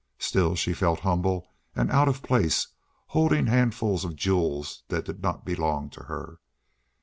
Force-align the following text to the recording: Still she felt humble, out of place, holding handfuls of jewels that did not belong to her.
Still 0.17 0.55
she 0.55 0.73
felt 0.73 1.01
humble, 1.01 1.45
out 1.77 2.07
of 2.07 2.23
place, 2.23 2.69
holding 3.09 3.45
handfuls 3.45 4.03
of 4.03 4.15
jewels 4.15 4.81
that 4.87 5.05
did 5.05 5.21
not 5.21 5.45
belong 5.45 5.91
to 5.91 6.05
her. 6.05 6.39